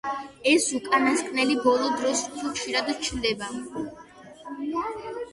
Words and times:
ეს 0.51 0.63
უკანასკნელი 0.77 1.57
ბოლო 1.65 1.89
დროს 1.99 2.23
უფრო 2.29 2.53
ხშირად 2.55 2.89
ჩნდება. 3.07 3.51